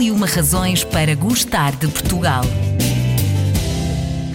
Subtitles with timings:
[0.00, 2.42] E uma razões para gostar de Portugal.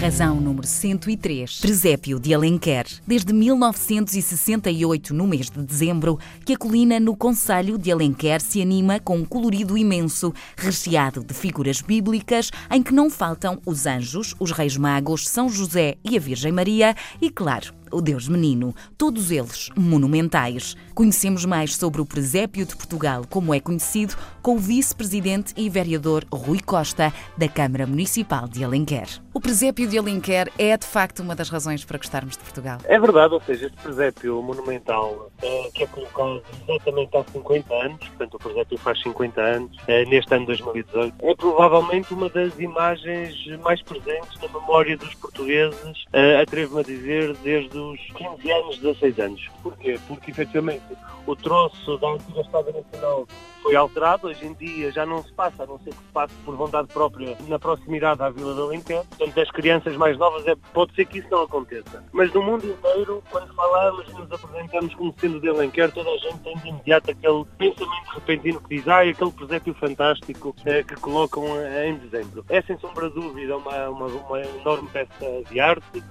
[0.00, 1.60] Razão número 103.
[1.60, 2.86] Presépio de Alenquer.
[3.06, 8.98] Desde 1968, no mês de dezembro, que a colina no Conselho de Alenquer se anima
[8.98, 14.52] com um colorido imenso, recheado de figuras bíblicas, em que não faltam os anjos, os
[14.52, 19.70] reis magos, São José e a Virgem Maria e, claro, o Deus Menino, todos eles
[19.76, 20.76] monumentais.
[20.94, 26.24] Conhecemos mais sobre o Presépio de Portugal, como é conhecido, com o vice-presidente e vereador
[26.32, 29.08] Rui Costa, da Câmara Municipal de Alenquer.
[29.32, 32.78] O Presépio de Alenquer é, de facto, uma das razões para gostarmos de Portugal.
[32.84, 38.08] É verdade, ou seja, este presépio monumental, é, que é colocado exatamente há 50 anos,
[38.08, 43.34] portanto o presépio faz 50 anos, é, neste ano 2018, é provavelmente uma das imagens
[43.62, 49.18] mais presentes na memória dos portugueses, é, atrevo-me a dizer, desde os 15 anos, 16
[49.18, 49.48] anos.
[49.62, 49.98] Porquê?
[50.06, 50.84] Porque efetivamente
[51.26, 53.26] o troço da antiga Estrada Nacional
[53.62, 56.34] foi alterado, hoje em dia já não se passa, a não ser que se passe
[56.44, 59.04] por vontade própria na proximidade à Vila de Alenquer.
[59.04, 62.02] Portanto, das crianças mais novas é, pode ser que isso não aconteça.
[62.12, 66.16] Mas no mundo inteiro, quando falamos e nos apresentamos como sendo de Alenquer, toda a
[66.16, 70.94] gente tem de imediato aquele pensamento repentino que diz, ah, aquele presépio fantástico é, que
[70.96, 71.44] colocam
[71.84, 72.44] em dezembro.
[72.48, 76.02] É sem sombra de dúvida uma, uma, uma enorme peça de arte eh,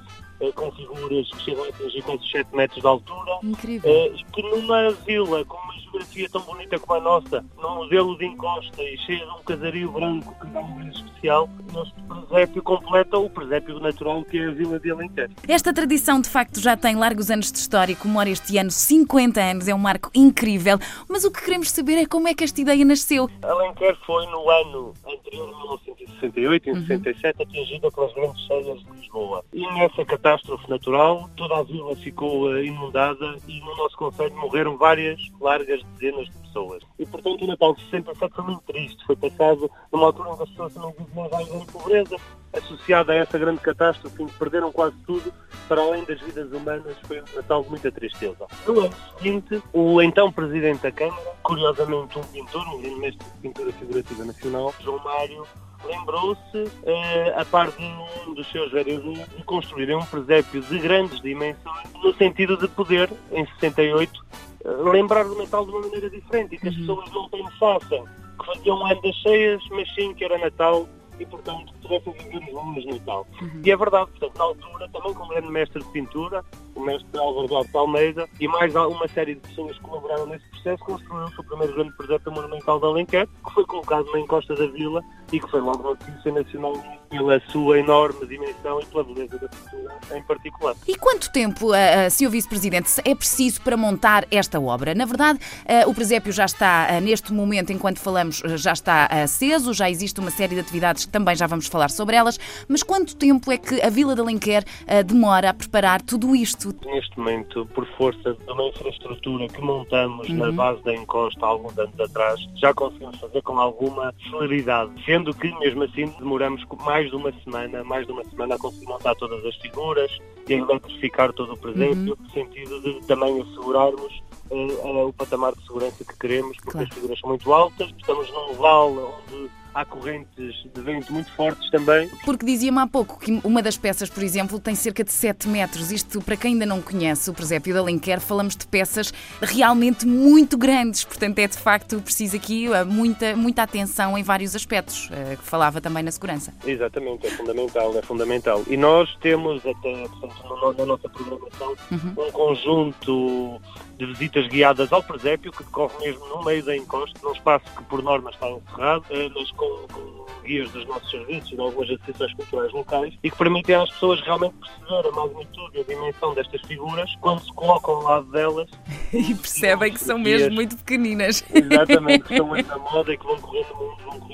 [0.56, 3.32] com figuras que chegam a atingir quase 7 metros de altura.
[3.44, 3.92] Incrível.
[3.92, 8.26] Eh, que numa vila com uma geografia tão bonita como a nossa, num modelo de
[8.26, 11.50] encosta e cheia de um casario branco que dá um brilho especial,
[11.84, 15.30] este presépio completa o presépio natural que é a Vila de Alenquer.
[15.48, 19.42] Esta tradição, de facto, já tem largos anos de história e comemora este ano 50
[19.42, 19.68] anos.
[19.68, 20.78] É um marco incrível.
[21.08, 23.30] Mas o que queremos saber é como é que esta ideia nasceu.
[23.42, 25.80] Alenquer foi no ano anterior,
[26.28, 26.88] 1968 e uhum.
[26.88, 29.44] 67, atingida pelas grandes cheias de Lisboa.
[29.54, 34.78] E nessa catástrofe natural, toda a vila ficou eh, inundada e no nosso Conselho morreram
[34.78, 36.84] várias largas dezenas de pessoas.
[36.98, 39.06] E, portanto, o Natal de 67 foi muito triste.
[39.06, 42.18] Foi passado numa altura em que as pessoas também viviam em grande pobreza,
[42.54, 45.32] associada a essa grande catástrofe, em que perderam quase tudo,
[45.68, 48.48] para além das vidas humanas, foi um Natal de muita tristeza.
[48.66, 53.72] No ano seguinte, o então Presidente da Câmara, curiosamente um pintor, um mestre de pintura
[53.74, 55.46] figurativa nacional, João Mário,
[55.86, 57.84] lembrou-se, eh, a par de
[58.28, 63.10] um dos seus vereadores, de construírem um presépio de grandes dimensões, no sentido de poder,
[63.32, 64.26] em 68,
[64.66, 66.80] eh, lembrar o Natal de uma maneira diferente e que as uhum.
[66.82, 68.04] pessoas não pensassem
[68.40, 70.88] que faziam um ano das cheias, mas sim que era Natal
[71.20, 73.28] e, portanto, pudessem viver os lumes de Natal.
[73.42, 73.62] Uhum.
[73.64, 76.46] E é verdade, portanto, na altura, também como grande mestre de pintura,
[76.80, 80.84] o mestre Álvaro Duarte Almeida e mais uma série de pessoas que colaboraram nesse processo,
[80.86, 85.04] construiu-se o primeiro grande projeto monumental da Alenquer, que foi colocado na encosta da vila
[85.32, 86.74] e que foi logo notícia nacional
[87.10, 90.76] pela sua enorme dimensão e pela beleza da pintura em particular.
[90.88, 92.30] E quanto tempo, uh, Sr.
[92.30, 94.94] Vice-Presidente, é preciso para montar esta obra?
[94.96, 99.74] Na verdade, uh, o presépio já está, uh, neste momento, enquanto falamos, já está aceso,
[99.74, 103.16] já existe uma série de atividades que também já vamos falar sobre elas, mas quanto
[103.16, 104.64] tempo é que a Vila de Alenquer
[105.06, 106.69] demora a preparar tudo isto?
[106.86, 110.36] Neste momento, por força de uma infraestrutura que montamos uhum.
[110.38, 115.34] na base da encosta há alguns anos atrás, já conseguimos fazer com alguma celeridade, sendo
[115.34, 119.16] que, mesmo assim, demoramos mais de uma semana, mais de uma semana a conseguir montar
[119.16, 120.12] todas as figuras
[120.48, 122.18] e a eletrificar todo o presépio, uhum.
[122.20, 126.88] no sentido de também assegurarmos uh, uh, o patamar de segurança que queremos, porque claro.
[126.88, 131.70] as figuras são muito altas, estamos num vale onde há correntes de vento muito fortes
[131.70, 132.10] também.
[132.26, 135.92] Porque dizia-me há pouco que uma das peças, por exemplo, tem cerca de 7 metros.
[135.92, 140.58] Isto, para quem ainda não conhece o presépio da Alenquer, falamos de peças realmente muito
[140.58, 141.04] grandes.
[141.04, 145.44] Portanto, é de facto preciso aqui eh, muita, muita atenção em vários aspectos, eh, que
[145.44, 146.54] falava também na segurança.
[146.66, 148.64] Exatamente, é fundamental, é fundamental.
[148.68, 152.28] E nós temos até, portanto, na nossa programação, uhum.
[152.28, 153.62] um conjunto
[153.98, 157.84] de visitas guiadas ao presépio, que decorre mesmo no meio da encosta, num espaço que
[157.84, 161.90] por norma está encerrado, eh, mas com, com guias dos nossos serviços e de algumas
[161.90, 166.34] associações culturais locais e que permitem às pessoas realmente perceber a magnitude e a dimensão
[166.34, 168.70] destas figuras quando se colocam ao lado delas.
[169.14, 171.44] e percebem que são mesmo muito pequeninas.
[171.54, 174.30] Exatamente, que estão muito na moda e que vão correr no mundo, vão mundo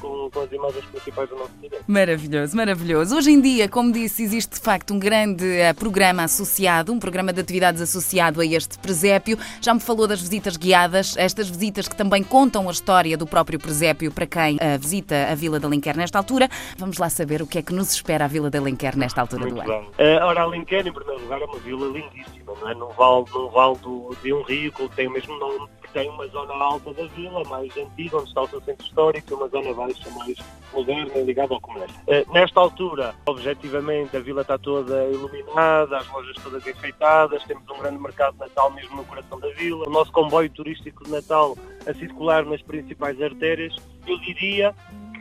[0.00, 1.82] com, com as imagens principais do nosso cidade.
[1.86, 3.16] Maravilhoso, maravilhoso.
[3.16, 7.32] Hoje em dia, como disse, existe de facto um grande uh, programa associado, um programa
[7.32, 9.38] de atividades associado a este presépio.
[9.60, 13.58] Já me falou das visitas guiadas, estas visitas que também contam a história do próprio
[13.58, 16.48] presépio para quem uh, visita a Vila de Alenquer nesta altura.
[16.76, 19.42] Vamos lá saber o que é que nos espera a Vila de Alenquer nesta altura
[19.42, 19.88] Muito do ano.
[19.98, 22.74] Uh, ora, Alenquer, em primeiro lugar, é uma vila lindíssima, não é?
[22.74, 26.08] num vale, num vale do, de um rio que tem o mesmo nome que tem
[26.10, 29.48] uma zona alta da vila, mais antiga, onde está o seu centro histórico, e uma
[29.48, 30.36] zona baixa mais
[30.72, 31.96] moderna, ligada ao comércio.
[32.06, 37.78] Uh, nesta altura, objetivamente, a vila está toda iluminada, as lojas todas enfeitadas, temos um
[37.78, 41.56] grande mercado de Natal mesmo no coração da vila, o nosso comboio turístico de Natal
[41.86, 43.74] a circular nas principais artérias.
[44.06, 44.74] Eu diria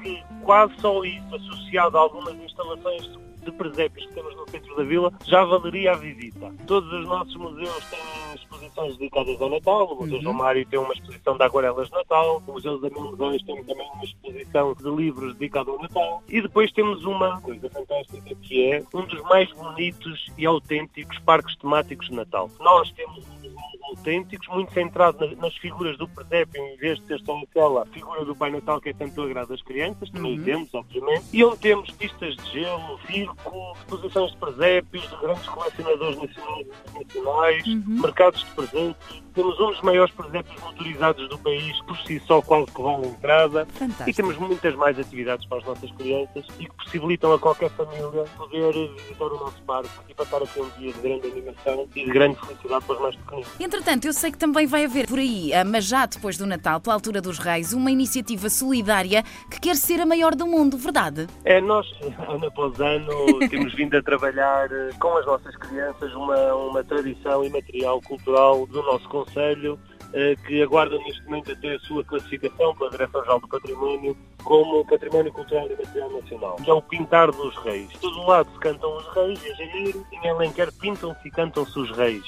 [0.04, 3.10] que quase só isso, associado a algumas instalações
[3.44, 6.54] de presépios que temos no centro da vila, já valeria a visita.
[6.66, 8.00] Todos os nossos museus têm
[8.58, 9.86] exposições dedicadas ao Natal.
[9.86, 10.22] O Museu uhum.
[10.22, 12.42] João Mário tem uma exposição de aguarelas de Natal.
[12.48, 16.24] O Museu da Mil tem também uma exposição de livros dedicada ao Natal.
[16.28, 21.56] E depois temos uma coisa fantástica que é um dos mais bonitos e autênticos parques
[21.58, 22.50] temáticos de Natal.
[22.60, 23.26] Nós temos
[23.88, 28.36] autênticos, muito centrado nas figuras do presépio, em vez de ter só aquela figura do
[28.36, 30.44] Pai Natal que é tanto agrada às crianças, também uhum.
[30.44, 31.26] temos, obviamente.
[31.32, 37.02] E onde temos pistas de gelo, circo, exposições de presépios, de grandes colecionadores nacionais e
[37.02, 38.02] internacionais, uhum.
[38.02, 42.72] mercados de presentes, temos um dos maiores presépios motorizados do país, por si só quase
[42.72, 43.68] que vão entrada.
[43.74, 44.10] Fantástico.
[44.10, 48.26] E temos muitas mais atividades para as nossas crianças e que possibilitam a qualquer família
[48.36, 52.12] poder visitar o nosso parque e passar aqui um dia de grande animação e de
[52.12, 53.48] grande felicidade para os mais pequenos.
[53.60, 56.80] Entretanto, eu sei que também vai haver por aí, ah, mas já depois do Natal,
[56.80, 61.28] pela altura dos Reis, uma iniciativa solidária que quer ser a maior do mundo, verdade?
[61.46, 61.86] É, nós,
[62.28, 67.44] ano após ano, temos vindo a trabalhar eh, com as nossas crianças uma, uma tradição
[67.44, 68.37] imaterial cultural
[68.68, 69.80] do nosso Conselho
[70.14, 75.34] eh, que aguarda neste momento até a sua classificação pela Direção-Geral do Património como Património
[75.34, 77.90] Cultural e Material Nacional, que é o Pintar dos Reis.
[77.90, 81.92] De todo lado se cantam os reis, em janeiro, em Alenquer pintam-se e cantam-se os
[81.92, 82.24] reis.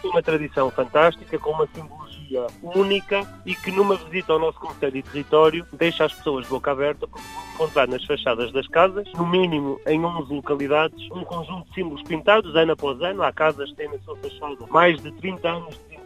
[0.00, 4.96] Realmente uma tradição fantástica, com uma simbologia única e que numa visita ao nosso Conselho
[4.96, 9.06] e Território deixa as pessoas de boca aberta porque vão encontrar nas fachadas das casas,
[9.14, 13.22] no mínimo em 11 localidades, um conjunto de símbolos pintados ano após ano.
[13.22, 16.00] Há casas que têm na sua fachada mais de 30 anos de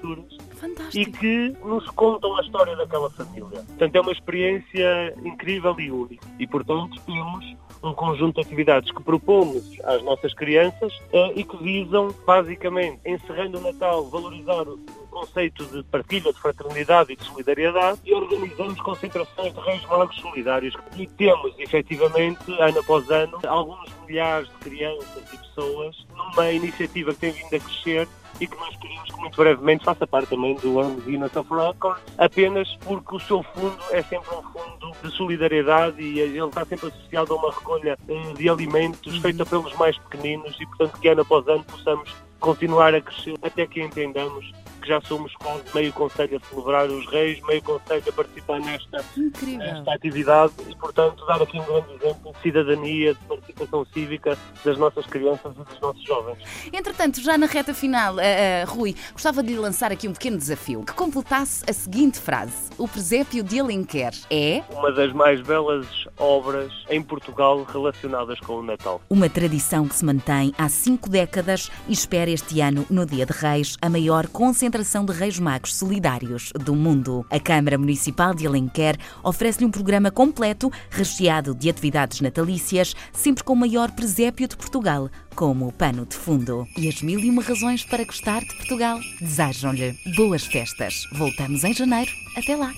[0.54, 0.96] Fantástico.
[0.96, 3.62] e que nos contam a história daquela família.
[3.62, 6.26] Portanto, é uma experiência incrível e única.
[6.38, 11.56] E, portanto, temos um conjunto de atividades que propomos às nossas crianças uh, e que
[11.58, 14.78] visam, basicamente, encerrando o Natal, valorizar o
[15.10, 20.74] conceito de partilha, de fraternidade e de solidariedade e organizamos concentrações de reis magos solidários.
[20.96, 27.20] E temos, efetivamente, ano após ano, alguns milhares de crianças e pessoas numa iniciativa que
[27.20, 28.08] tem vindo a crescer
[28.40, 32.76] e que nós queremos que muito brevemente faça parte também do Guinness of Records, apenas
[32.84, 37.34] porque o seu fundo é sempre um fundo de solidariedade e ele está sempre associado
[37.34, 41.46] a uma recolha eh, de alimentos feita pelos mais pequeninos e, portanto, que ano após
[41.48, 44.52] ano possamos continuar a crescer até que entendamos
[44.84, 49.02] que já somos quase meio conselho a celebrar os reis, meio conselho a participar nesta,
[49.16, 54.76] nesta atividade e, portanto, dar aqui um grande exemplo de cidadania, de participação cívica das
[54.76, 56.38] nossas crianças e dos nossos jovens.
[56.70, 60.36] Entretanto, já na reta final, uh, uh, Rui, gostava de lhe lançar aqui um pequeno
[60.36, 62.70] desafio, que completasse a seguinte frase.
[62.76, 64.62] O presépio de Alenquer é...
[64.70, 65.86] Uma das mais belas
[66.18, 69.00] obras em Portugal relacionadas com o Natal.
[69.08, 73.32] Uma tradição que se mantém há cinco décadas e espera este ano, no Dia de
[73.32, 77.24] Reis, a maior concentração concentração de Reis Magos Solidários do mundo.
[77.30, 83.52] A Câmara Municipal de Alenquer oferece-lhe um programa completo, recheado de atividades natalícias, sempre com
[83.52, 86.66] o maior presépio de Portugal como pano de fundo.
[86.76, 91.04] E as mil e uma razões para gostar de Portugal desejam-lhe boas festas.
[91.12, 92.10] Voltamos em janeiro.
[92.36, 92.72] Até lá!